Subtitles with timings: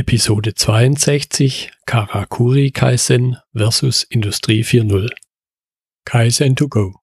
[0.00, 5.10] Episode 62 Karakuri Kaizen versus Industrie 4.0
[6.06, 6.94] Kaizen to go.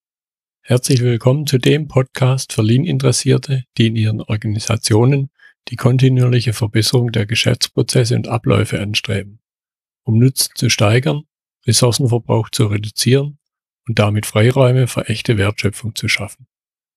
[0.61, 5.29] Herzlich willkommen zu dem Podcast für Lean-Interessierte, die in ihren Organisationen
[5.67, 9.41] die kontinuierliche Verbesserung der Geschäftsprozesse und Abläufe anstreben,
[10.01, 11.25] um Nutzen zu steigern,
[11.67, 13.37] Ressourcenverbrauch zu reduzieren
[13.87, 16.47] und damit Freiräume für echte Wertschöpfung zu schaffen.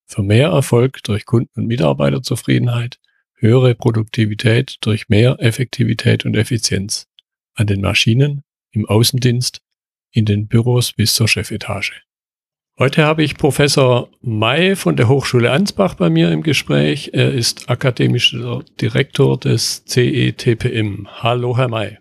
[0.07, 2.99] Für mehr Erfolg durch Kunden- und Mitarbeiterzufriedenheit
[3.41, 7.07] höhere Produktivität durch mehr Effektivität und Effizienz
[7.55, 8.43] an den Maschinen,
[8.73, 9.61] im Außendienst,
[10.13, 12.03] in den Büros bis zur Chefetage.
[12.79, 17.11] Heute habe ich Professor May von der Hochschule Ansbach bei mir im Gespräch.
[17.13, 21.07] Er ist akademischer Direktor des CETPM.
[21.23, 21.99] Hallo, Herr May.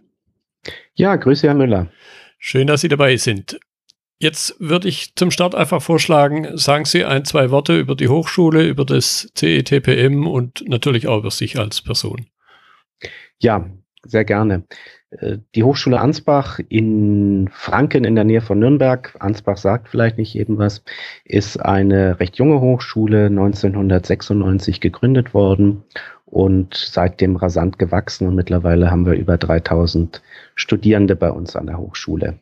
[0.93, 1.91] Ja, grüße, Herr Müller.
[2.37, 3.59] Schön, dass Sie dabei sind.
[4.21, 8.67] Jetzt würde ich zum Start einfach vorschlagen, sagen Sie ein, zwei Worte über die Hochschule,
[8.67, 12.25] über das CETPM und natürlich auch über sich als Person.
[13.37, 13.65] Ja,
[14.03, 14.65] sehr gerne.
[15.11, 20.33] Äh, die Hochschule Ansbach in Franken in der Nähe von Nürnberg, Ansbach sagt vielleicht nicht
[20.33, 20.83] jedem was,
[21.23, 25.83] ist eine recht junge Hochschule, 1996 gegründet worden
[26.25, 30.21] und seitdem rasant gewachsen und mittlerweile haben wir über 3000
[30.55, 32.39] Studierende bei uns an der Hochschule.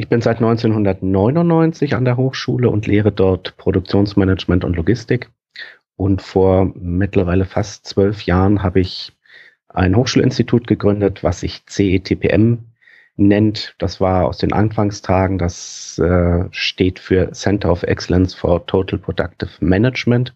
[0.00, 5.28] Ich bin seit 1999 an der Hochschule und lehre dort Produktionsmanagement und Logistik.
[5.96, 9.10] Und vor mittlerweile fast zwölf Jahren habe ich
[9.66, 12.58] ein Hochschulinstitut gegründet, was sich CETPM
[13.16, 13.74] nennt.
[13.78, 15.36] Das war aus den Anfangstagen.
[15.36, 20.32] Das äh, steht für Center of Excellence for Total Productive Management.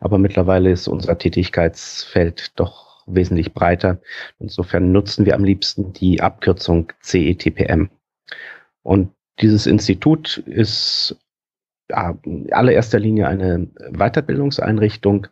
[0.00, 4.00] Aber mittlerweile ist unser Tätigkeitsfeld doch wesentlich breiter.
[4.38, 7.90] Insofern nutzen wir am liebsten die Abkürzung CETPM.
[8.84, 11.16] Und dieses Institut ist
[11.90, 15.26] ja, in allererster Linie eine Weiterbildungseinrichtung.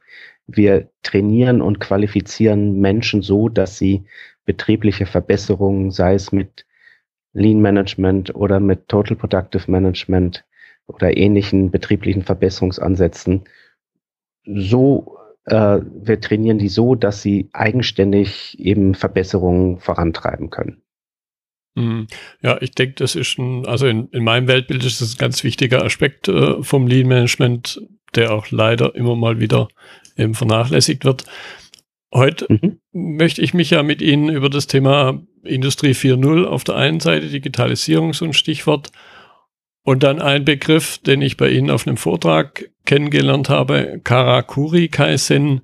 [0.46, 4.04] Wir trainieren und qualifizieren Menschen so, dass sie
[4.44, 6.66] betriebliche Verbesserungen, sei es mit
[7.32, 10.44] Lean Management oder mit Total Productive Management
[10.86, 13.44] oder ähnlichen betrieblichen Verbesserungsansätzen,
[14.44, 20.82] so äh, wir trainieren die so, dass sie eigenständig eben Verbesserungen vorantreiben können.
[21.74, 22.06] Mhm.
[22.42, 25.42] Ja, ich denke, das ist ein, also in, in meinem Weltbild ist das ein ganz
[25.44, 27.80] wichtiger Aspekt äh, vom Lean Management,
[28.14, 29.68] der auch leider immer mal wieder
[30.16, 31.24] eben vernachlässigt wird.
[32.12, 32.80] Heute mhm.
[32.92, 37.28] möchte ich mich ja mit Ihnen über das Thema Industrie 4.0 auf der einen Seite,
[37.28, 38.90] Digitalisierung so ein Stichwort,
[39.84, 45.62] und dann ein Begriff, den ich bei Ihnen auf einem Vortrag kennengelernt habe, Karakuri Kaizen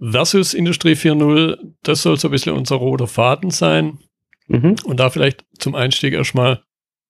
[0.00, 1.58] versus Industrie 4.0.
[1.82, 3.98] Das soll so ein bisschen unser roter Faden sein.
[4.48, 4.76] Mhm.
[4.84, 6.62] Und da vielleicht zum Einstieg erstmal,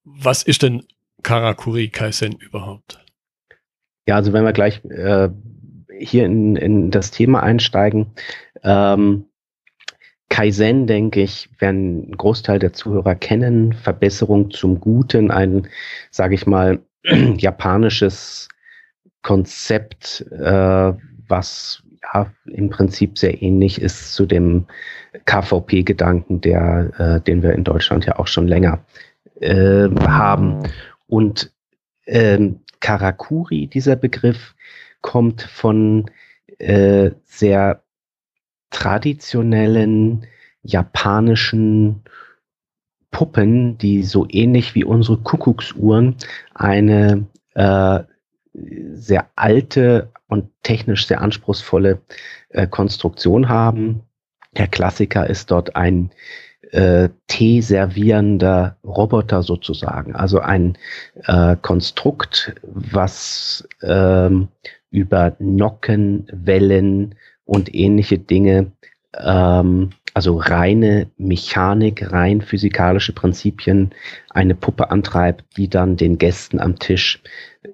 [0.04, 0.84] was ist denn
[1.22, 3.04] Karakuri Kaizen überhaupt?
[4.06, 5.30] Ja, also wenn wir gleich äh,
[5.98, 8.12] hier in, in das Thema einsteigen,
[8.62, 9.26] ähm,
[10.28, 13.72] Kaizen, denke ich, werden ein Großteil der Zuhörer kennen.
[13.72, 15.68] Verbesserung zum Guten, ein,
[16.10, 18.48] sage ich mal, japanisches
[19.22, 20.92] Konzept, äh,
[21.28, 24.66] was ja im Prinzip sehr ähnlich ist zu dem
[25.24, 28.84] KVP-Gedanken, der, äh, den wir in Deutschland ja auch schon länger
[29.40, 30.62] äh, haben.
[31.06, 31.52] Und
[32.06, 34.54] ähm, Karakuri, dieser Begriff,
[35.00, 36.10] kommt von
[36.58, 37.82] äh, sehr
[38.70, 40.26] traditionellen
[40.62, 42.02] japanischen
[43.10, 46.16] Puppen, die so ähnlich wie unsere Kuckucksuhren
[46.54, 48.00] eine äh,
[48.54, 52.00] sehr alte und technisch sehr anspruchsvolle
[52.50, 54.02] äh, Konstruktion haben.
[54.56, 56.10] Der Klassiker ist dort ein
[56.70, 60.78] äh, Tee-servierender Roboter sozusagen, also ein
[61.24, 64.48] äh, Konstrukt, was ähm,
[64.90, 68.72] über Nocken, Wellen und ähnliche Dinge,
[69.18, 73.90] ähm, also reine Mechanik, rein physikalische Prinzipien,
[74.30, 77.20] eine Puppe antreibt, die dann den Gästen am Tisch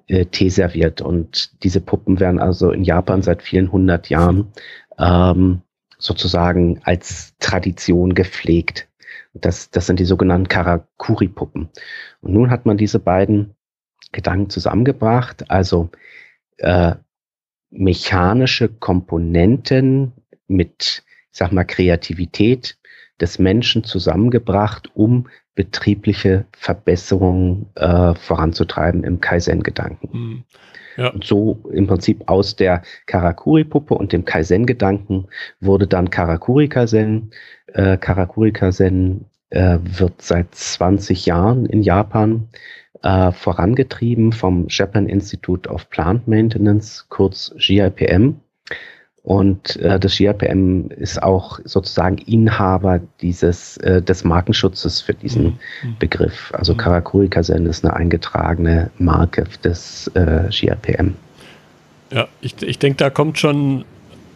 [0.07, 1.01] äh, Tee serviert.
[1.01, 4.51] Und diese Puppen werden also in Japan seit vielen hundert Jahren
[4.97, 5.61] ähm,
[5.99, 8.87] sozusagen als Tradition gepflegt.
[9.33, 11.69] Das, das sind die sogenannten Karakuri-Puppen.
[12.21, 13.55] Und nun hat man diese beiden
[14.11, 15.89] Gedanken zusammengebracht, also
[16.57, 16.95] äh,
[17.69, 20.11] mechanische Komponenten
[20.47, 22.77] mit, sag mal, Kreativität
[23.19, 30.09] des Menschen zusammengebracht, um betriebliche Verbesserungen äh, voranzutreiben im Kaizen-Gedanken.
[30.11, 30.43] Mhm.
[30.97, 31.09] Ja.
[31.09, 35.27] Und so im Prinzip aus der Karakuri-Puppe und dem Kaizen-Gedanken
[35.59, 37.31] wurde dann Karakuri-Kaizen.
[37.67, 42.49] Äh, Karakuri-Kaizen äh, wird seit 20 Jahren in Japan
[43.03, 48.41] äh, vorangetrieben vom Japan Institute of Plant Maintenance, kurz GIPM.
[49.23, 55.95] Und äh, das GRPM ist auch sozusagen Inhaber dieses äh, des Markenschutzes für diesen mhm.
[55.99, 56.51] Begriff.
[56.55, 56.77] Also mhm.
[56.77, 61.13] Karakuri Kasen ist eine eingetragene Marke des äh, GRPM.
[62.11, 63.85] Ja, ich, ich denke, da kommt schon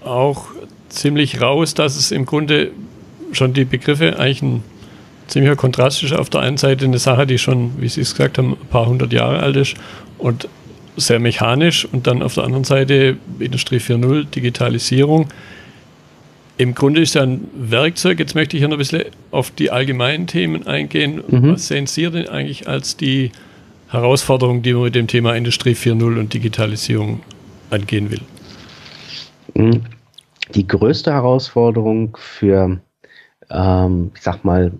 [0.01, 0.47] auch
[0.89, 2.71] ziemlich raus, dass es im Grunde
[3.31, 4.63] schon die Begriffe eigentlich ein
[5.27, 6.13] ziemlicher Kontrast ist.
[6.13, 8.85] Auf der einen Seite eine Sache, die schon, wie Sie es gesagt haben, ein paar
[8.85, 9.75] hundert Jahre alt ist
[10.19, 10.47] und
[10.97, 15.27] sehr mechanisch und dann auf der anderen Seite Industrie 4.0, Digitalisierung.
[16.57, 18.19] Im Grunde ist ja ein Werkzeug.
[18.19, 21.21] Jetzt möchte ich hier noch ein bisschen auf die allgemeinen Themen eingehen.
[21.27, 21.53] Mhm.
[21.53, 23.31] Was sehen Sie denn eigentlich als die
[23.89, 27.21] Herausforderung, die man mit dem Thema Industrie 4.0 und Digitalisierung
[27.69, 28.21] angehen will?
[29.53, 29.81] Mhm.
[30.53, 32.79] Die größte Herausforderung für,
[33.49, 34.71] ähm, ich sag mal,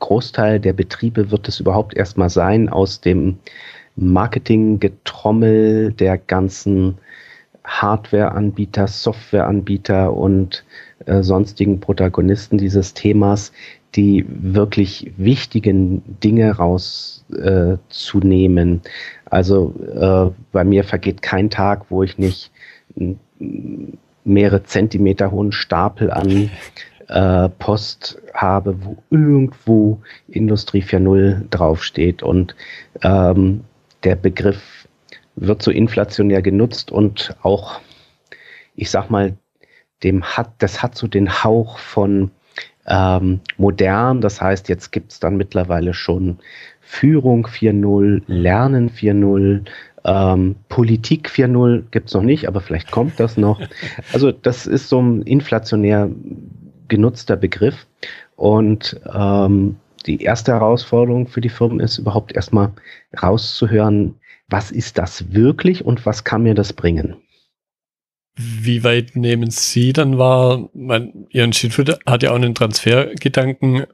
[0.00, 3.38] Großteil der Betriebe wird es überhaupt erstmal sein, aus dem
[3.96, 6.98] Marketinggetrommel der ganzen
[7.64, 10.64] Hardware-Anbieter, Software-Anbieter und
[11.06, 13.52] äh, sonstigen Protagonisten dieses Themas
[13.96, 17.30] die wirklich wichtigen Dinge rauszunehmen.
[18.84, 18.88] Äh,
[19.24, 22.52] also äh, bei mir vergeht kein Tag, wo ich nicht
[24.24, 26.50] mehrere Zentimeter hohen Stapel an
[27.08, 32.22] äh, Post habe, wo irgendwo Industrie 4.0 draufsteht.
[32.22, 32.54] Und
[33.02, 33.62] ähm,
[34.04, 34.88] der Begriff
[35.36, 37.80] wird so inflationär genutzt und auch,
[38.74, 39.36] ich sag mal,
[40.02, 42.30] dem hat, das hat so den Hauch von
[42.86, 44.20] ähm, modern.
[44.20, 46.38] Das heißt, jetzt gibt es dann mittlerweile schon
[46.80, 49.66] Führung 4.0, Lernen 4.0,
[50.04, 53.60] ähm, Politik 4.0 gibt es noch nicht, aber vielleicht kommt das noch.
[54.12, 56.10] Also das ist so ein inflationär
[56.88, 57.86] genutzter Begriff.
[58.36, 59.76] Und ähm,
[60.06, 62.72] die erste Herausforderung für die Firmen ist überhaupt erstmal
[63.22, 64.14] rauszuhören,
[64.48, 67.16] was ist das wirklich und was kann mir das bringen?
[68.36, 70.70] Wie weit nehmen Sie dann wahr?
[70.72, 73.84] Mein, Ihr Institut hat ja auch einen Transfergedanken,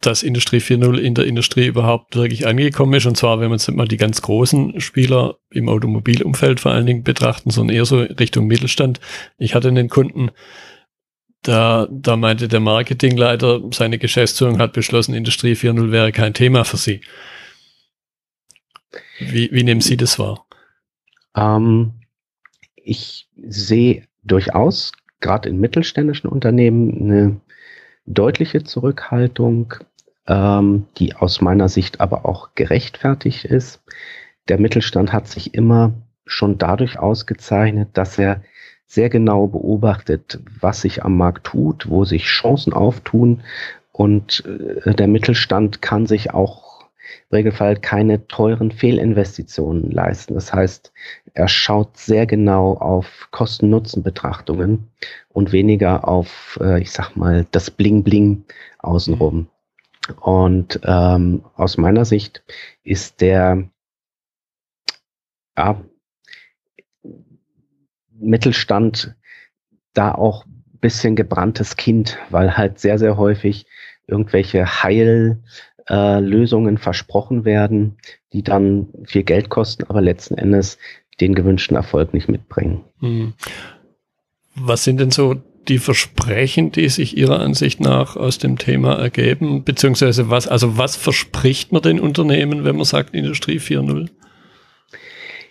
[0.00, 3.06] dass Industrie 4.0 in der Industrie überhaupt wirklich angekommen ist.
[3.06, 7.02] Und zwar, wenn man jetzt mal die ganz großen Spieler im Automobilumfeld vor allen Dingen
[7.02, 9.00] betrachten, sondern eher so Richtung Mittelstand.
[9.38, 10.30] Ich hatte einen Kunden,
[11.46, 16.76] da, da meinte der Marketingleiter, seine Geschäftsführung hat beschlossen, Industrie 4.0 wäre kein Thema für
[16.76, 17.00] sie.
[19.18, 20.46] Wie, wie nehmen Sie das wahr?
[21.36, 21.92] Ähm,
[22.76, 27.40] ich sehe durchaus, gerade in mittelständischen Unternehmen, eine
[28.06, 29.74] deutliche Zurückhaltung,
[30.26, 33.82] ähm, die aus meiner Sicht aber auch gerechtfertigt ist.
[34.48, 35.94] Der Mittelstand hat sich immer
[36.26, 38.42] schon dadurch ausgezeichnet, dass er
[38.86, 43.42] sehr genau beobachtet, was sich am Markt tut, wo sich Chancen auftun.
[43.92, 46.84] Und äh, der Mittelstand kann sich auch
[47.30, 50.34] im Regelfall keine teuren Fehlinvestitionen leisten.
[50.34, 50.92] Das heißt,
[51.34, 54.88] er schaut sehr genau auf Kosten-Nutzen-Betrachtungen
[55.30, 58.44] und weniger auf, äh, ich sag mal, das Bling-Bling
[58.78, 59.48] außenrum.
[60.20, 62.44] Und ähm, aus meiner Sicht
[62.84, 63.68] ist der
[65.58, 65.80] ja,
[68.18, 69.14] Mittelstand
[69.94, 73.66] da auch ein bisschen gebranntes Kind, weil halt sehr, sehr häufig
[74.06, 77.96] irgendwelche Heillösungen äh, versprochen werden,
[78.32, 80.78] die dann viel Geld kosten, aber letzten Endes
[81.20, 82.84] den gewünschten Erfolg nicht mitbringen.
[83.00, 83.32] Hm.
[84.54, 85.36] Was sind denn so
[85.68, 89.64] die Versprechen, die sich Ihrer Ansicht nach aus dem Thema ergeben?
[89.64, 94.10] Beziehungsweise was, also was verspricht man den Unternehmen, wenn man sagt Industrie 4.0?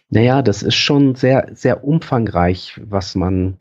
[0.09, 3.57] Naja, das ist schon sehr, sehr umfangreich, was man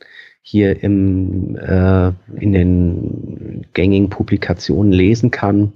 [0.46, 2.08] hier im, äh,
[2.38, 5.72] in den gängigen Publikationen lesen kann,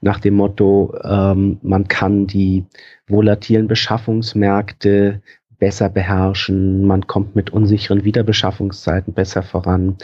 [0.00, 2.64] nach dem Motto, ähm, man kann die
[3.08, 5.22] volatilen Beschaffungsmärkte
[5.58, 9.96] besser beherrschen, man kommt mit unsicheren Wiederbeschaffungszeiten besser voran,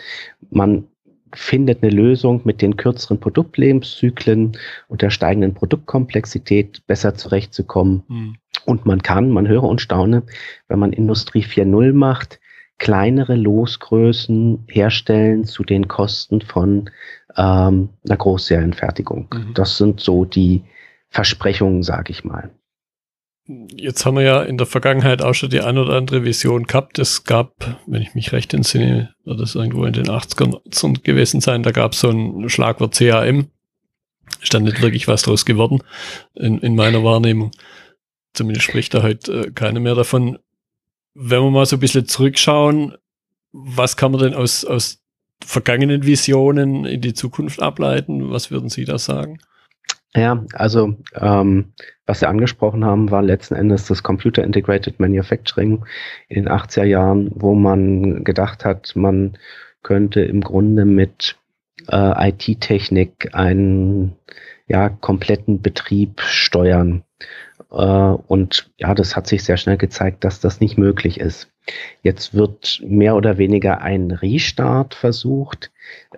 [0.51, 0.89] man
[1.35, 4.57] findet eine Lösung mit den kürzeren Produktlebenszyklen
[4.89, 8.03] und der steigenden Produktkomplexität besser zurechtzukommen.
[8.09, 8.37] Mhm.
[8.69, 10.25] Und man kann, man höre und staune,
[10.69, 12.39] wenn man Industrie 4.0 macht,
[12.77, 16.91] kleinere Losgrößen herstellen zu den Kosten von
[17.35, 19.29] ähm, einer Großserienfertigung.
[19.33, 19.55] Mhm.
[19.55, 20.65] Das sind so die
[21.09, 22.51] Versprechungen, sage ich mal.
[23.75, 26.99] Jetzt haben wir ja in der Vergangenheit auch schon die ein oder andere Vision gehabt.
[26.99, 31.63] Es gab, wenn ich mich recht entsinne, wird das irgendwo in den 80ern gewesen sein,
[31.63, 33.47] da gab es so ein Schlagwort CAM.
[34.43, 35.83] Ist dann nicht wirklich was draus geworden,
[36.35, 37.51] in, in meiner Wahrnehmung.
[38.39, 40.39] Zumindest spricht da heute äh, keiner mehr davon.
[41.13, 42.95] Wenn wir mal so ein bisschen zurückschauen,
[43.51, 45.03] was kann man denn aus, aus
[45.45, 48.31] vergangenen Visionen in die Zukunft ableiten?
[48.31, 49.41] Was würden Sie da sagen?
[50.15, 51.73] Ja, also ähm,
[52.07, 55.85] was Sie angesprochen haben, war letzten Endes das Computer Integrated Manufacturing
[56.29, 59.37] in den 80er Jahren, wo man gedacht hat, man
[59.83, 61.37] könnte im Grunde mit
[61.91, 64.15] äh, IT-Technik einen
[64.69, 67.03] ja, kompletten Betrieb steuern.
[67.71, 71.51] Äh, und ja, das hat sich sehr schnell gezeigt, dass das nicht möglich ist.
[72.03, 75.71] Jetzt wird mehr oder weniger ein Restart versucht,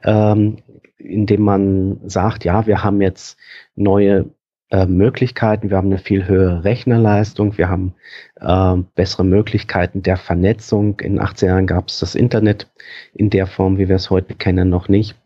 [0.05, 0.59] ähm,
[0.99, 3.39] indem man sagt, ja, wir haben jetzt
[3.75, 4.27] neue
[4.71, 7.95] äh, Möglichkeiten, wir haben eine viel höhere Rechnerleistung, wir haben
[8.41, 11.01] äh, bessere Möglichkeiten der Vernetzung.
[11.01, 12.71] In 18 Jahren gab es das Internet
[13.13, 15.17] in der Form, wie wir es heute kennen, noch nicht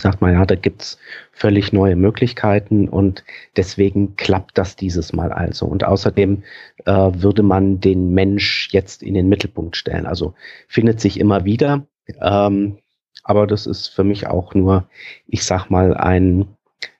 [0.00, 0.98] sagt man, ja, da gibt's
[1.32, 3.24] völlig neue Möglichkeiten und
[3.56, 5.66] deswegen klappt das dieses Mal also.
[5.66, 6.42] Und außerdem
[6.84, 10.06] äh, würde man den Mensch jetzt in den Mittelpunkt stellen.
[10.06, 10.34] Also
[10.66, 11.86] findet sich immer wieder,
[12.20, 12.78] ähm,
[13.24, 14.88] aber das ist für mich auch nur,
[15.26, 16.46] ich sag mal, ein,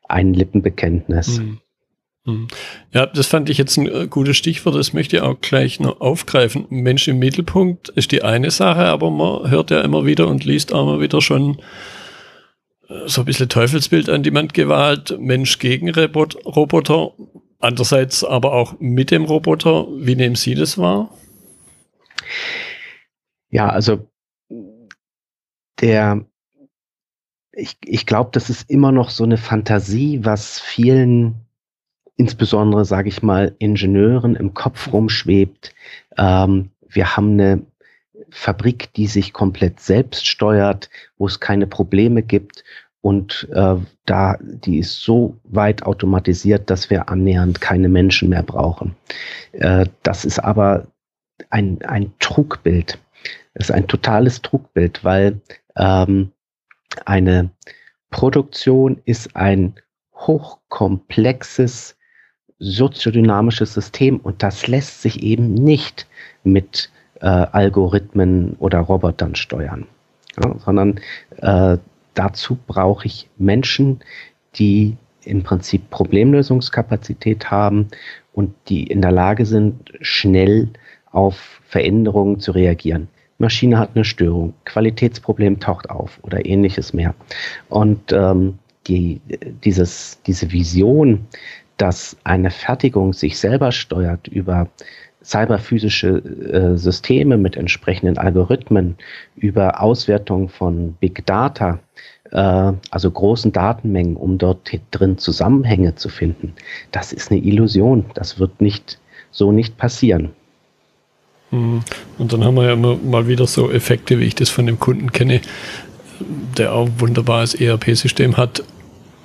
[0.08, 1.38] ein Lippenbekenntnis.
[1.38, 1.58] Hm.
[2.24, 2.48] hm.
[2.92, 4.74] Ja, das fand ich jetzt ein äh, gutes Stichwort.
[4.74, 6.66] Das möchte ich auch gleich noch aufgreifen.
[6.68, 10.72] Mensch im Mittelpunkt ist die eine Sache, aber man hört ja immer wieder und liest
[10.72, 11.58] auch immer wieder schon
[13.06, 17.12] so ein bisschen Teufelsbild an die Wand gewalt, Mensch gegen Roboter,
[17.58, 19.86] andererseits aber auch mit dem Roboter.
[19.90, 21.10] Wie nehmen Sie das wahr?
[23.50, 24.08] Ja, also
[25.80, 26.24] der,
[27.52, 31.34] ich, ich glaube, das ist immer noch so eine Fantasie, was vielen,
[32.16, 35.74] insbesondere sage ich mal, Ingenieuren im Kopf rumschwebt.
[36.16, 37.66] Ähm, wir haben eine
[38.30, 42.64] Fabrik, die sich komplett selbst steuert, wo es keine Probleme gibt.
[43.00, 48.96] Und äh, da, die ist so weit automatisiert, dass wir annähernd keine Menschen mehr brauchen.
[49.52, 50.88] Äh, das ist aber
[51.50, 52.98] ein, ein Trugbild.
[53.54, 55.40] Das ist ein totales Trugbild, weil
[55.76, 56.32] ähm,
[57.04, 57.50] eine
[58.10, 59.74] Produktion ist ein
[60.14, 61.96] hochkomplexes
[62.58, 66.06] soziodynamisches System und das lässt sich eben nicht
[66.42, 69.86] mit äh, Algorithmen oder Robotern steuern,
[70.42, 71.00] ja, sondern
[71.38, 71.78] äh,
[72.14, 74.00] dazu brauche ich Menschen,
[74.56, 77.88] die im Prinzip Problemlösungskapazität haben
[78.32, 80.68] und die in der Lage sind, schnell
[81.10, 83.08] auf Veränderungen zu reagieren.
[83.38, 87.14] Maschine hat eine Störung, Qualitätsproblem taucht auf oder ähnliches mehr.
[87.68, 88.58] Und ähm,
[88.88, 89.20] die,
[89.64, 91.26] dieses, diese Vision,
[91.76, 94.68] dass eine Fertigung sich selber steuert über
[95.22, 98.96] cyberphysische äh, Systeme mit entsprechenden Algorithmen,
[99.36, 101.78] über Auswertung von Big Data,
[102.30, 106.54] äh, also großen Datenmengen, um dort drin Zusammenhänge zu finden,
[106.92, 108.04] das ist eine Illusion.
[108.14, 108.98] Das wird nicht
[109.30, 110.30] so nicht passieren.
[111.50, 111.82] Mhm.
[112.18, 114.78] Und dann haben wir ja immer mal wieder so Effekte, wie ich das von dem
[114.78, 115.40] Kunden kenne,
[116.56, 118.62] der auch ein wunderbares ERP-System hat.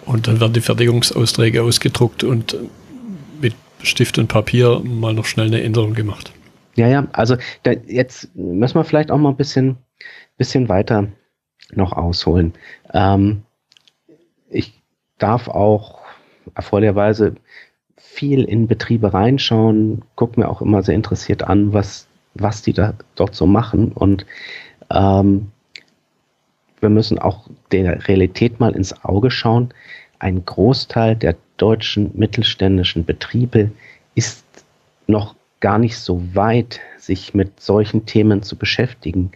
[0.05, 2.57] Und dann werden die Fertigungsaufträge ausgedruckt und
[3.83, 6.33] Stift und Papier mal noch schnell eine Änderung gemacht.
[6.75, 9.77] Ja, ja, also da, jetzt müssen wir vielleicht auch mal ein bisschen,
[10.37, 11.07] bisschen weiter
[11.73, 12.53] noch ausholen.
[12.93, 13.43] Ähm,
[14.49, 14.81] ich
[15.19, 16.01] darf auch
[16.55, 17.35] erfreulicherweise
[17.97, 22.93] viel in Betriebe reinschauen, gucke mir auch immer sehr interessiert an, was, was die da
[23.15, 23.91] dort so machen.
[23.91, 24.25] Und
[24.91, 25.51] ähm,
[26.79, 29.73] wir müssen auch der Realität mal ins Auge schauen.
[30.23, 33.71] Ein Großteil der deutschen mittelständischen Betriebe
[34.15, 34.45] ist
[35.05, 39.33] noch gar nicht so weit, sich mit solchen Themen zu beschäftigen.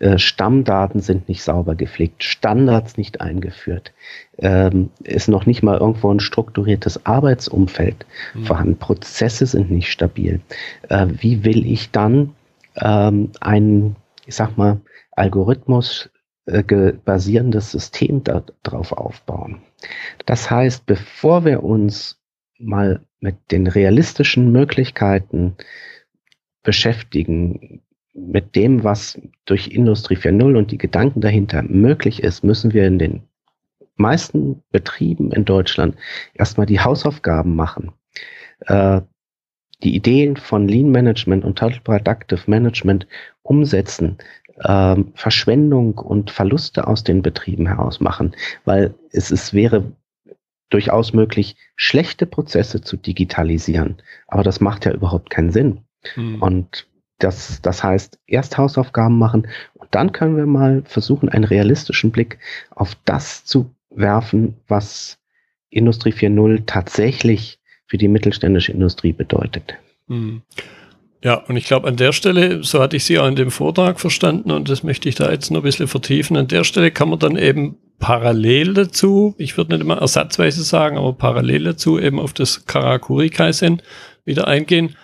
[0.00, 3.94] Äh, Stammdaten sind nicht sauber gepflegt, Standards nicht eingeführt,
[4.36, 8.04] ähm, ist noch nicht mal irgendwo ein strukturiertes Arbeitsumfeld
[8.34, 8.44] mhm.
[8.44, 10.40] vorhanden, Prozesse sind nicht stabil.
[10.90, 12.34] Äh, wie will ich dann
[12.76, 14.78] ähm, ein, ich sag mal,
[15.12, 16.10] Algorithmus
[16.48, 19.62] äh, basierendes System darauf aufbauen?
[20.26, 22.20] Das heißt, bevor wir uns
[22.58, 25.56] mal mit den realistischen Möglichkeiten
[26.62, 27.82] beschäftigen,
[28.14, 32.98] mit dem, was durch Industrie 4.0 und die Gedanken dahinter möglich ist, müssen wir in
[32.98, 33.22] den
[33.96, 35.96] meisten Betrieben in Deutschland
[36.34, 37.92] erstmal die Hausaufgaben machen.
[38.60, 39.02] Äh,
[39.82, 43.06] die Ideen von Lean Management und Total Productive Management
[43.42, 44.18] umsetzen,
[44.60, 48.34] äh, Verschwendung und Verluste aus den Betrieben heraus machen,
[48.64, 49.92] weil es, es wäre
[50.70, 53.96] durchaus möglich, schlechte Prozesse zu digitalisieren.
[54.26, 55.84] Aber das macht ja überhaupt keinen Sinn.
[56.16, 56.42] Mhm.
[56.42, 56.86] Und
[57.18, 62.38] das, das heißt, erst Hausaufgaben machen und dann können wir mal versuchen, einen realistischen Blick
[62.70, 65.18] auf das zu werfen, was
[65.70, 69.74] Industrie 4.0 tatsächlich für die mittelständische Industrie bedeutet.
[70.08, 70.42] Hm.
[71.22, 73.98] Ja, und ich glaube, an der Stelle, so hatte ich Sie auch in dem Vortrag
[73.98, 77.08] verstanden und das möchte ich da jetzt noch ein bisschen vertiefen, an der Stelle kann
[77.08, 82.20] man dann eben parallel dazu, ich würde nicht immer ersatzweise sagen, aber parallel dazu eben
[82.20, 83.82] auf das Karakuri Kaizen
[84.24, 84.96] wieder eingehen,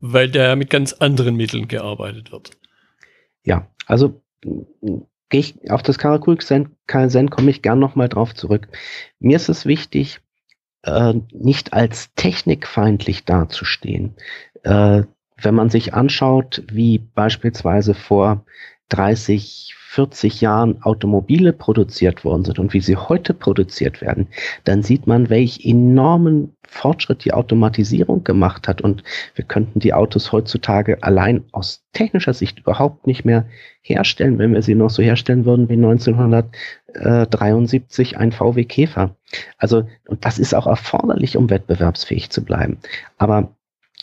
[0.00, 2.50] weil der mit ganz anderen Mitteln gearbeitet wird.
[3.44, 6.36] Ja, also gehe ich auf das Karakuri
[6.86, 8.68] Kaizen komme ich gern nochmal drauf zurück.
[9.18, 10.20] Mir ist es wichtig,
[10.82, 14.14] äh, nicht als technikfeindlich dazustehen.
[14.64, 15.04] Äh,
[15.42, 18.44] wenn man sich anschaut, wie beispielsweise vor
[18.88, 24.28] 30, 40 Jahren Automobile produziert worden sind und wie sie heute produziert werden,
[24.64, 28.80] dann sieht man, welch enormen Fortschritt die Automatisierung gemacht hat.
[28.80, 29.02] Und
[29.34, 33.44] wir könnten die Autos heutzutage allein aus technischer Sicht überhaupt nicht mehr
[33.82, 39.14] herstellen, wenn wir sie noch so herstellen würden wie 1973 ein VW Käfer.
[39.58, 42.78] Also, und das ist auch erforderlich, um wettbewerbsfähig zu bleiben.
[43.18, 43.54] Aber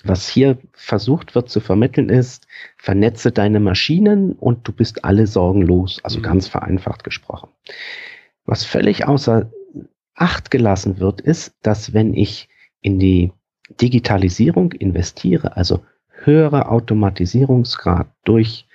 [0.04, 6.00] was hier versucht wird zu vermitteln ist, vernetze deine Maschinen und du bist alle sorgenlos,
[6.04, 6.24] also mhm.
[6.24, 7.50] ganz vereinfacht gesprochen.
[8.46, 9.52] Was völlig außer
[10.16, 12.50] Acht gelassen wird, ist, dass wenn ich
[12.82, 13.32] in die
[13.80, 18.68] Digitalisierung investiere, also höhere Automatisierungsgrad durch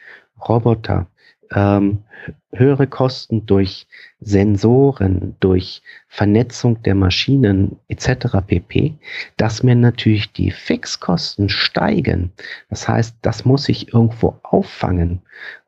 [0.49, 1.07] Roboter,
[1.53, 2.05] ähm,
[2.53, 3.87] höhere Kosten durch
[4.21, 8.39] Sensoren, durch Vernetzung der Maschinen etc.
[8.47, 8.95] pp,
[9.37, 12.33] dass mir natürlich die Fixkosten steigen.
[12.71, 15.21] Das heißt, das muss ich irgendwo auffangen.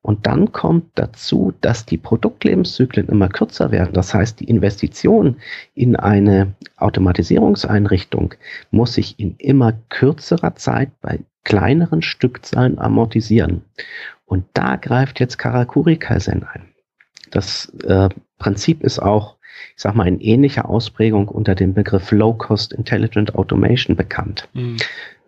[0.02, 3.92] Und dann kommt dazu, dass die Produktlebenszyklen immer kürzer werden.
[3.92, 5.37] Das heißt, die Investition
[5.75, 8.35] in eine Automatisierungseinrichtung
[8.71, 13.62] muss sich in immer kürzerer Zeit bei kleineren Stückzahlen amortisieren.
[14.26, 16.68] Und da greift jetzt Karakuri Kaizen ein.
[17.30, 19.37] Das äh, Prinzip ist auch,
[19.75, 24.49] ich sag mal, in ähnlicher Ausprägung unter dem Begriff Low Cost Intelligent Automation bekannt.
[24.52, 24.76] Mhm.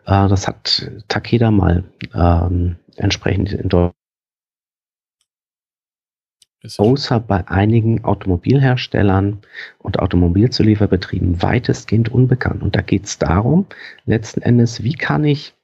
[0.04, 3.94] Äh, das hat Takeda mal ähm, entsprechend in Deutschland
[6.76, 9.38] außer bei einigen Automobilherstellern
[9.78, 12.62] und Automobilzulieferbetrieben weitestgehend unbekannt.
[12.62, 13.66] Und da geht es darum,
[14.06, 15.54] letzten Endes, wie kann ich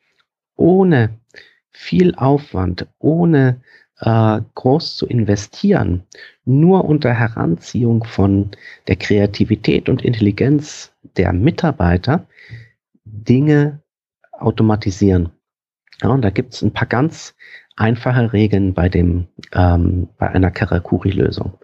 [0.57, 1.19] ohne
[1.75, 3.61] viel Aufwand, ohne
[4.01, 6.05] äh, groß zu investieren,
[6.45, 8.51] nur unter Heranziehung von
[8.89, 12.27] der Kreativität und Intelligenz der Mitarbeiter
[13.05, 13.83] Dinge
[14.33, 15.31] automatisieren.
[16.03, 17.35] Ja, und da gibt es ein paar ganz
[17.77, 21.59] einfache Regeln bei dem ähm, bei einer Karakuri-Lösung.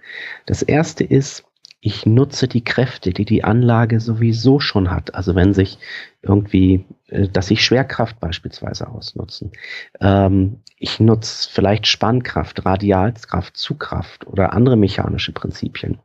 [0.46, 1.44] Das erste ist,
[1.80, 5.14] ich nutze die Kräfte, die die Anlage sowieso schon hat.
[5.14, 5.78] Also wenn sich
[6.22, 9.52] irgendwie, äh, dass sich Schwerkraft beispielsweise ausnutzen.
[10.00, 15.98] Ähm, ich nutze vielleicht Spannkraft, Radialskraft, Zugkraft oder andere mechanische Prinzipien.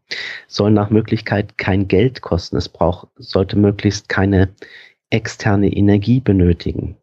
[0.48, 2.56] Soll nach Möglichkeit kein Geld kosten.
[2.56, 4.50] Es braucht, sollte möglichst keine
[5.10, 6.98] externe Energie benötigen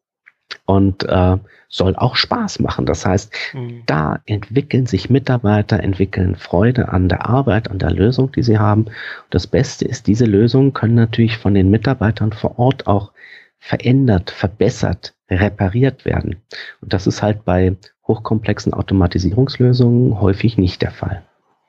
[0.65, 1.37] und äh,
[1.69, 2.85] soll auch Spaß machen.
[2.85, 3.83] Das heißt, mhm.
[3.87, 8.85] da entwickeln sich Mitarbeiter, entwickeln Freude an der Arbeit, an der Lösung, die sie haben.
[8.85, 8.95] Und
[9.31, 13.13] das Beste ist, diese Lösungen können natürlich von den Mitarbeitern vor Ort auch
[13.59, 16.37] verändert, verbessert, repariert werden.
[16.83, 17.75] Und das ist halt bei
[18.07, 21.23] hochkomplexen Automatisierungslösungen häufig nicht der Fall.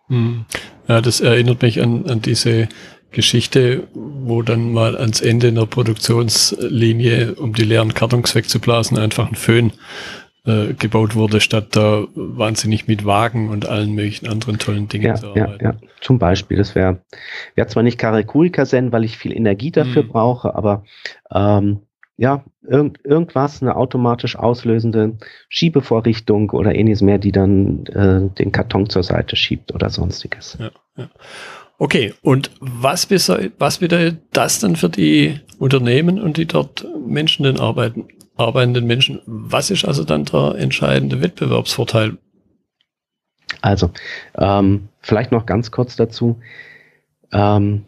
[0.09, 0.45] Mhm.
[0.87, 2.67] Ja, das erinnert mich an, an diese
[3.13, 9.35] Geschichte, wo dann mal ans Ende einer Produktionslinie, um die leeren Kartons wegzublasen, einfach ein
[9.35, 9.71] Föhn
[10.45, 15.15] äh, gebaut wurde, statt da wahnsinnig mit Wagen und allen möglichen anderen tollen Dingen ja,
[15.15, 15.63] zu arbeiten.
[15.63, 15.77] Ja, ja.
[16.01, 16.99] Zum Beispiel, das wäre
[17.55, 20.09] wär zwar nicht Karakulika-Zen, weil ich viel Energie dafür hm.
[20.09, 20.83] brauche, aber
[21.31, 21.79] ähm,
[22.17, 25.17] ja, irgend, irgendwas, eine automatisch auslösende
[25.49, 30.57] Schiebevorrichtung oder ähnliches mehr, die dann äh, den Karton zur Seite schiebt oder sonstiges.
[30.59, 31.09] Ja, ja.
[31.83, 37.59] Okay, und was, was bedeutet das dann für die Unternehmen und die dort Menschen denn
[37.59, 39.19] arbeiten, arbeitenden Menschen?
[39.25, 42.17] Was ist also dann der entscheidende Wettbewerbsvorteil?
[43.59, 43.91] Also,
[44.37, 46.39] ähm, vielleicht noch ganz kurz dazu.
[47.33, 47.83] Ähm,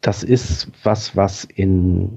[0.00, 2.16] das ist was, was in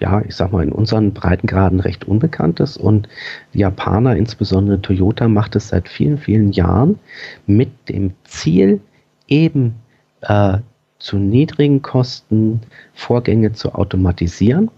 [0.00, 2.76] ja, ich sag mal, in unseren Breitengraden recht unbekannt ist.
[2.76, 3.08] Und
[3.54, 6.98] die Japaner, insbesondere Toyota, macht es seit vielen, vielen Jahren
[7.46, 8.80] mit dem Ziel,
[9.28, 9.74] eben
[10.22, 10.58] äh,
[10.98, 12.60] zu niedrigen Kosten
[12.94, 14.70] Vorgänge zu automatisieren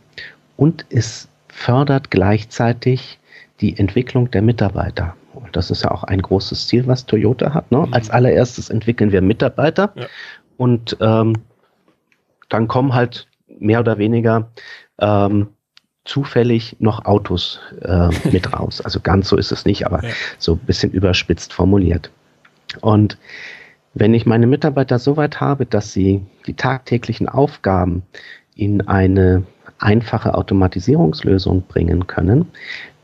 [0.57, 3.19] und es fördert gleichzeitig
[3.61, 5.15] die Entwicklung der Mitarbeiter.
[5.35, 7.71] Und das ist ja auch ein großes Ziel, was Toyota hat.
[7.71, 7.79] Ne?
[7.79, 7.95] Mhm.
[7.95, 10.07] Als allererstes entwickeln wir Mitarbeiter ja.
[10.57, 11.35] und ähm,
[12.49, 13.29] dann kommen halt
[13.59, 14.51] mehr oder weniger
[15.01, 15.49] ähm,
[16.05, 18.81] zufällig noch Autos äh, mit raus.
[18.81, 20.11] Also ganz so ist es nicht, aber ja.
[20.39, 22.11] so ein bisschen überspitzt formuliert.
[22.81, 23.19] Und
[23.95, 28.03] wenn ich meine Mitarbeiter so weit habe, dass sie die tagtäglichen Aufgaben
[28.55, 29.45] in eine
[29.79, 32.47] einfache Automatisierungslösung bringen können,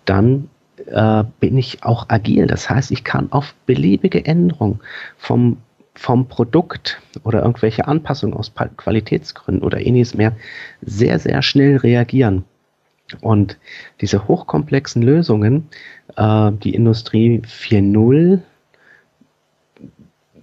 [0.04, 0.48] dann
[0.86, 2.46] äh, bin ich auch agil.
[2.46, 4.80] Das heißt, ich kann auf beliebige Änderungen
[5.16, 5.58] vom
[5.94, 10.36] vom Produkt oder irgendwelche Anpassungen aus Qualitätsgründen oder ähnliches mehr
[10.82, 12.44] sehr, sehr schnell reagieren.
[13.20, 13.58] Und
[14.00, 15.68] diese hochkomplexen Lösungen,
[16.16, 18.40] äh, die Industrie 4.0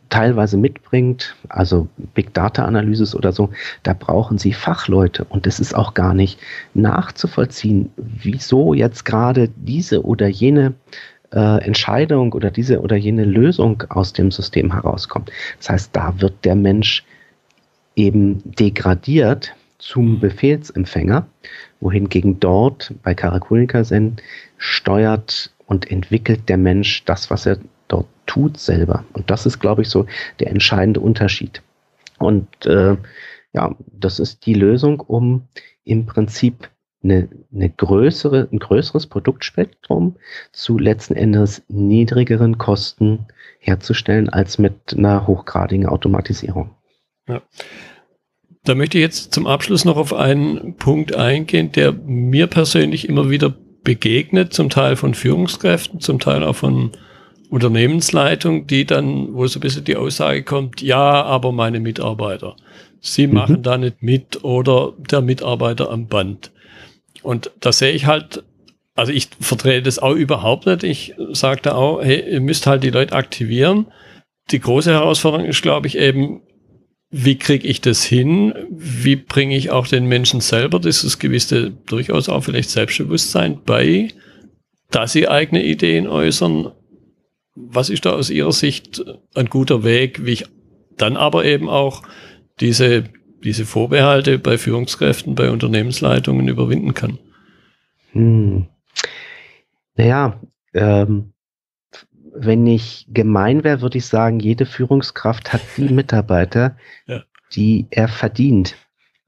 [0.09, 3.49] teilweise mitbringt, also Big Data Analysis oder so,
[3.83, 6.37] da brauchen sie Fachleute und es ist auch gar nicht
[6.73, 10.73] nachzuvollziehen, wieso jetzt gerade diese oder jene
[11.33, 15.31] äh, Entscheidung oder diese oder jene Lösung aus dem System herauskommt.
[15.57, 17.03] Das heißt, da wird der Mensch
[17.95, 20.19] eben degradiert zum mhm.
[20.19, 21.27] Befehlsempfänger,
[21.79, 24.17] wohingegen dort bei Karakulika Zen
[24.57, 29.03] steuert und entwickelt der Mensch das, was er dort tut selber.
[29.13, 30.05] Und das ist, glaube ich, so
[30.39, 31.61] der entscheidende Unterschied.
[32.19, 32.95] Und äh,
[33.53, 35.47] ja, das ist die Lösung, um
[35.83, 36.69] im Prinzip
[37.03, 40.17] eine, eine größere, ein größeres Produktspektrum
[40.51, 43.27] zu letzten Endes niedrigeren Kosten
[43.59, 46.71] herzustellen als mit einer hochgradigen Automatisierung.
[47.27, 47.41] Ja.
[48.63, 53.29] Da möchte ich jetzt zum Abschluss noch auf einen Punkt eingehen, der mir persönlich immer
[53.29, 56.91] wieder begegnet, zum Teil von Führungskräften, zum Teil auch von
[57.49, 62.55] Unternehmensleitung, die dann, wo so ein bisschen die Aussage kommt, ja, aber meine Mitarbeiter,
[62.99, 63.33] sie mhm.
[63.33, 66.51] machen da nicht mit oder der Mitarbeiter am Band.
[67.23, 68.43] Und da sehe ich halt,
[68.95, 70.83] also ich vertrete das auch überhaupt nicht.
[70.83, 73.87] Ich sage da auch, hey, ihr müsst halt die Leute aktivieren.
[74.51, 76.41] Die große Herausforderung ist, glaube ich, eben,
[77.09, 78.53] wie kriege ich das hin?
[78.69, 84.09] Wie bringe ich auch den Menschen selber dieses gewisse, durchaus auch vielleicht Selbstbewusstsein bei,
[84.89, 86.71] dass sie eigene Ideen äußern?
[87.55, 89.03] Was ist da aus Ihrer Sicht
[89.35, 90.45] ein guter Weg, wie ich
[90.97, 92.03] dann aber eben auch
[92.61, 93.03] diese
[93.43, 97.17] diese Vorbehalte bei Führungskräften, bei Unternehmensleitungen überwinden kann?
[98.11, 98.67] Hm.
[99.95, 100.39] Naja,
[100.73, 101.33] ähm,
[102.33, 106.77] wenn ich gemein wäre, würde ich sagen, jede Führungskraft hat die Mitarbeiter,
[107.07, 107.23] ja.
[107.53, 108.75] die er verdient.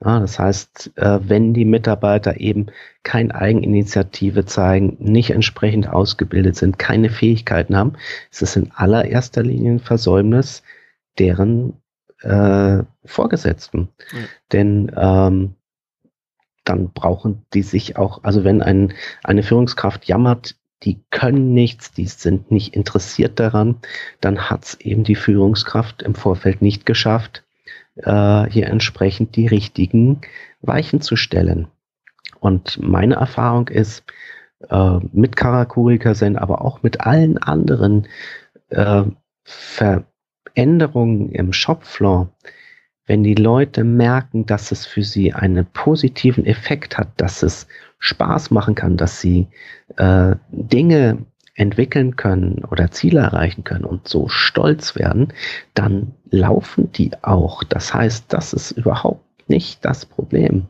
[0.04, 2.66] Ja, das heißt, äh, wenn die Mitarbeiter eben
[3.04, 7.94] keine Eigeninitiative zeigen, nicht entsprechend ausgebildet sind, keine Fähigkeiten haben,
[8.30, 10.62] ist es in allererster Linie ein Versäumnis
[11.18, 11.74] deren
[12.24, 13.88] äh, Vorgesetzten.
[14.12, 14.18] Ja.
[14.52, 15.54] Denn ähm,
[16.64, 22.06] dann brauchen die sich auch, also wenn ein, eine Führungskraft jammert, die können nichts, die
[22.06, 23.76] sind nicht interessiert daran,
[24.20, 27.44] dann hat es eben die Führungskraft im Vorfeld nicht geschafft,
[27.96, 30.20] äh, hier entsprechend die richtigen
[30.62, 31.68] Weichen zu stellen.
[32.40, 34.04] Und meine Erfahrung ist,
[34.68, 38.08] äh, mit Karakurika sind, aber auch mit allen anderen
[38.70, 39.04] äh,
[39.46, 40.04] Ver
[40.54, 42.30] Änderungen im Shopfloor,
[43.06, 47.66] wenn die Leute merken, dass es für sie einen positiven Effekt hat, dass es
[47.98, 49.48] Spaß machen kann, dass sie
[49.96, 51.18] äh, Dinge
[51.54, 55.32] entwickeln können oder Ziele erreichen können und so stolz werden,
[55.74, 57.62] dann laufen die auch.
[57.62, 60.66] Das heißt, das ist überhaupt nicht das Problem.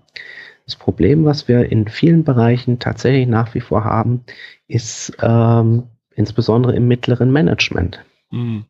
[0.66, 4.24] Das Problem, was wir in vielen Bereichen tatsächlich nach wie vor haben,
[4.66, 5.84] ist ähm,
[6.14, 8.04] insbesondere im mittleren Management.
[8.30, 8.64] Mhm.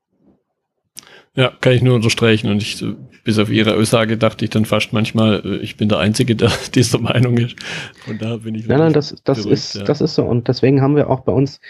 [1.37, 2.49] Ja, kann ich nur unterstreichen.
[2.49, 2.85] Und ich,
[3.25, 6.51] bis auf Ihre Aussage dachte ich dann fast manchmal, äh, ich bin der Einzige, der
[6.75, 7.57] dieser Meinung ist.
[8.05, 8.67] Von da bin ich.
[8.67, 9.85] Nein, nein, das, das berühmt, ist, ja.
[9.85, 10.25] das ist so.
[10.25, 11.61] Und deswegen haben wir auch bei uns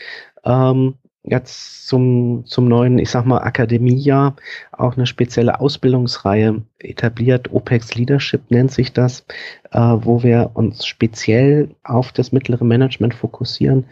[0.44, 4.37] ähm, jetzt zum, zum neuen, ich sag mal, Akademiejahr
[4.72, 7.50] auch eine spezielle Ausbildungsreihe etabliert.
[7.50, 9.24] OPEX Leadership nennt sich das,
[9.72, 13.87] äh, wo wir uns speziell auf das mittlere Management fokussieren,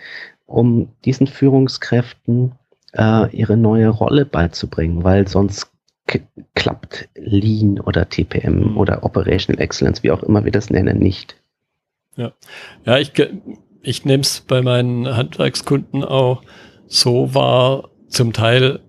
[0.44, 2.52] um diesen Führungskräften
[2.92, 5.70] äh, ihre neue Rolle beizubringen, weil sonst
[6.54, 8.76] klappt Lean oder TPM mhm.
[8.76, 11.36] oder Operational Excellence, wie auch immer wir das nennen, nicht.
[12.16, 12.32] Ja,
[12.84, 13.12] ja ich,
[13.82, 16.42] ich nehme es bei meinen Handwerkskunden auch
[16.86, 18.80] so wahr, zum Teil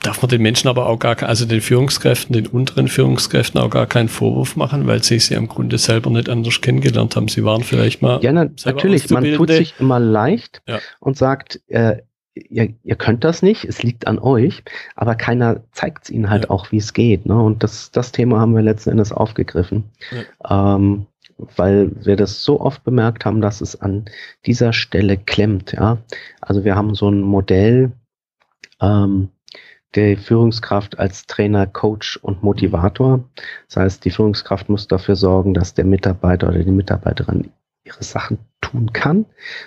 [0.00, 3.86] darf man den Menschen aber auch gar, also den Führungskräften, den unteren Führungskräften auch gar
[3.86, 7.28] keinen Vorwurf machen, weil sie sie im Grunde selber nicht anders kennengelernt haben.
[7.28, 8.22] Sie waren vielleicht mal.
[8.22, 9.10] Ja, na, natürlich.
[9.10, 10.78] Man tut sich immer leicht ja.
[11.00, 11.96] und sagt, äh,
[12.36, 14.62] ihr, ihr könnt das nicht, es liegt an euch,
[14.94, 16.50] aber keiner zeigt es ihnen halt ja.
[16.50, 17.26] auch, wie es geht.
[17.26, 17.40] Ne?
[17.40, 19.84] Und das, das Thema haben wir letzten Endes aufgegriffen.
[20.48, 20.76] Ja.
[20.76, 21.06] Ähm,
[21.38, 24.06] weil wir das so oft bemerkt haben, dass es an
[24.46, 25.72] dieser Stelle klemmt.
[25.72, 25.98] Ja,
[26.40, 27.92] also wir haben so ein Modell
[28.80, 29.28] ähm,
[29.94, 33.24] der Führungskraft als Trainer, Coach und Motivator.
[33.68, 37.50] Das heißt, die Führungskraft muss dafür sorgen, dass der Mitarbeiter oder die Mitarbeiterin
[37.86, 39.26] ihre Sachen tun kann.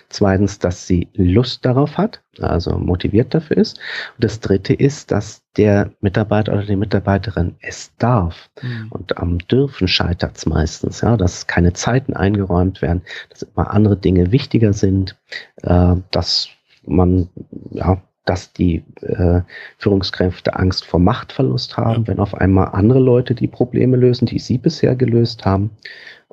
[0.09, 3.79] Zweitens, dass sie Lust darauf hat, also motiviert dafür ist.
[4.15, 8.49] Und das dritte ist, dass der Mitarbeiter oder die Mitarbeiterin es darf.
[8.61, 8.87] Mhm.
[8.89, 13.97] Und am Dürfen scheitert es meistens, ja, dass keine Zeiten eingeräumt werden, dass immer andere
[13.97, 15.15] Dinge wichtiger sind,
[15.63, 16.49] äh, dass
[16.85, 17.29] man
[17.71, 19.41] ja dass die äh,
[19.79, 22.07] Führungskräfte Angst vor Machtverlust haben, ja.
[22.09, 25.71] wenn auf einmal andere Leute die Probleme lösen, die sie bisher gelöst haben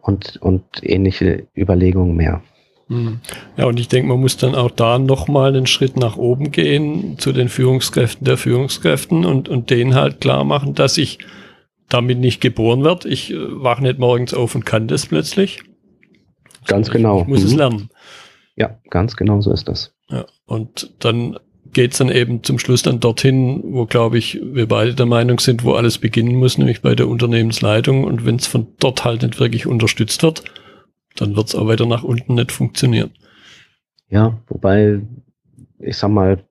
[0.07, 2.43] und, und ähnliche Überlegungen mehr.
[2.89, 3.19] Hm.
[3.57, 7.19] Ja, und ich denke, man muss dann auch da nochmal einen Schritt nach oben gehen
[7.19, 11.19] zu den Führungskräften der Führungskräften und, und denen halt klar machen, dass ich
[11.89, 13.09] damit nicht geboren werde.
[13.09, 15.63] Ich äh, wache nicht morgens auf und kann das plötzlich.
[16.67, 17.23] Ganz genau.
[17.23, 17.47] Ich muss mhm.
[17.47, 17.91] es lernen.
[18.55, 19.93] Ja, ganz genau so ist das.
[20.09, 21.39] Ja, und dann
[21.77, 25.63] geht's dann eben zum Schluss dann dorthin, wo, glaube ich, wir beide der Meinung sind,
[25.63, 28.05] wo alles beginnen muss, nämlich bei der Unternehmensleitung.
[28.05, 30.43] Und wenn es von dort halt nicht wirklich unterstützt wird,
[31.17, 33.11] dann wird's auch weiter nach unten nicht funktionieren.
[34.09, 35.03] Ja, wobei,
[35.79, 36.43] ich sag mal,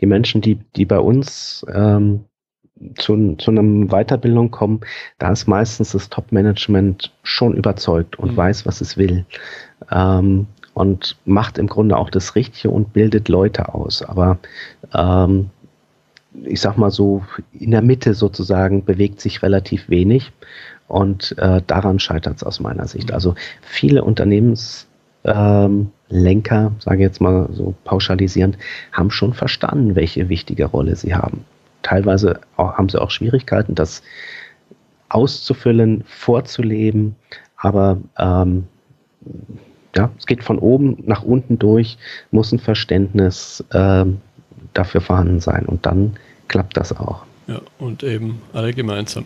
[0.00, 2.24] die Menschen, die, die bei uns ähm,
[2.96, 4.80] zu, zu einer Weiterbildung kommen,
[5.18, 8.36] da ist meistens das Top-Management schon überzeugt und mhm.
[8.38, 9.26] weiß, was es will.
[9.90, 14.02] Ähm, und macht im Grunde auch das Richtige und bildet Leute aus.
[14.02, 14.38] Aber
[14.94, 15.50] ähm,
[16.44, 20.32] ich sag mal so, in der Mitte sozusagen bewegt sich relativ wenig
[20.88, 23.12] und äh, daran scheitert es aus meiner Sicht.
[23.12, 24.86] Also viele Unternehmenslenker,
[25.24, 28.56] ähm, sage ich jetzt mal so pauschalisierend,
[28.92, 31.44] haben schon verstanden, welche wichtige Rolle sie haben.
[31.82, 34.02] Teilweise auch, haben sie auch Schwierigkeiten, das
[35.08, 37.16] auszufüllen, vorzuleben,
[37.56, 38.64] aber ähm,
[39.96, 41.98] ja, es geht von oben nach unten durch,
[42.30, 44.04] muss ein Verständnis äh,
[44.74, 46.16] dafür vorhanden sein und dann
[46.48, 47.24] klappt das auch.
[47.46, 49.24] Ja, und eben alle gemeinsam.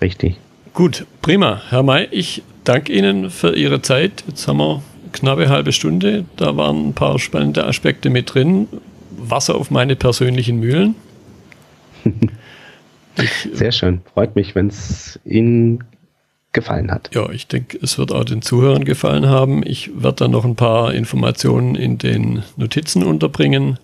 [0.00, 0.36] Richtig.
[0.74, 1.60] Gut, prima.
[1.68, 4.24] Herr May, ich danke Ihnen für Ihre Zeit.
[4.26, 6.24] Jetzt haben wir knappe halbe Stunde.
[6.36, 8.68] Da waren ein paar spannende Aspekte mit drin.
[9.10, 10.94] Wasser auf meine persönlichen Mühlen.
[13.18, 14.00] Ich, Sehr schön.
[14.14, 15.84] Freut mich, wenn es Ihnen
[16.52, 17.10] gefallen hat.
[17.14, 19.62] Ja, ich denke, es wird auch den Zuhörern gefallen haben.
[19.66, 23.78] Ich werde dann noch ein paar Informationen in den Notizen unterbringen.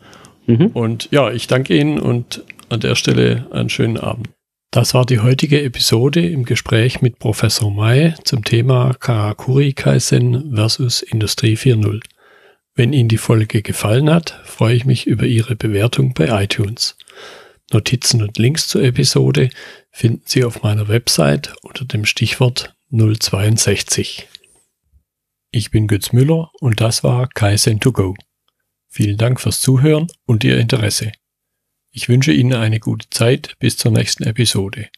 [0.46, 0.68] Mhm.
[0.68, 4.28] Und ja, ich danke Ihnen und an der Stelle einen schönen Abend.
[4.70, 11.00] Das war die heutige Episode im Gespräch mit Professor Mai zum Thema Karakuri Kaizen versus
[11.00, 12.02] Industrie 4.0.
[12.74, 16.96] Wenn Ihnen die Folge gefallen hat, freue ich mich über Ihre Bewertung bei iTunes.
[17.70, 19.50] Notizen und Links zur Episode
[19.90, 24.26] finden Sie auf meiner Website unter dem Stichwort 062.
[25.50, 28.14] Ich bin Götz Müller und das war Kaizen2Go.
[28.88, 31.12] Vielen Dank fürs Zuhören und Ihr Interesse.
[31.90, 34.88] Ich wünsche Ihnen eine gute Zeit bis zur nächsten Episode.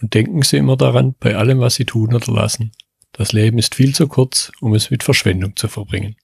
[0.00, 2.70] Und denken Sie immer daran, bei allem, was Sie tun oder lassen.
[3.10, 6.14] Das Leben ist viel zu kurz, um es mit Verschwendung zu verbringen.